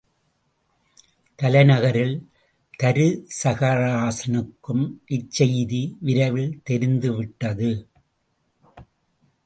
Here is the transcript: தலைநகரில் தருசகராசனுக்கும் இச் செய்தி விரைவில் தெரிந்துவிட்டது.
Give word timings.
தலைநகரில் 1.39 2.27
தருசகராசனுக்கும் 2.79 4.95
இச் 5.05 5.31
செய்தி 5.31 5.97
விரைவில் 5.99 6.61
தெரிந்துவிட்டது. 6.63 7.89